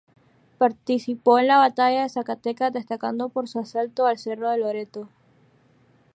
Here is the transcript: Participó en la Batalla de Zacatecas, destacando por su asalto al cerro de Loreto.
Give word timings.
Participó 0.57 1.37
en 1.37 1.45
la 1.45 1.59
Batalla 1.59 2.01
de 2.01 2.09
Zacatecas, 2.09 2.73
destacando 2.73 3.29
por 3.29 3.47
su 3.47 3.59
asalto 3.59 4.07
al 4.07 4.17
cerro 4.17 4.49
de 4.49 4.57
Loreto. 4.57 5.09